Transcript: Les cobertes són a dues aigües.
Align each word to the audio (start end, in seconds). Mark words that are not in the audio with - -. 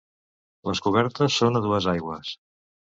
Les 0.69 0.81
cobertes 0.87 1.39
són 1.43 1.61
a 1.61 1.65
dues 1.69 1.91
aigües. 1.97 2.35